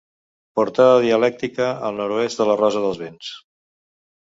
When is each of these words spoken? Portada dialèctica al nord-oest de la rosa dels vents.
Portada 0.59 0.95
dialèctica 1.03 1.67
al 1.91 1.95
nord-oest 2.01 2.41
de 2.43 2.49
la 2.53 2.57
rosa 2.65 2.85
dels 2.89 3.01
vents. 3.05 3.33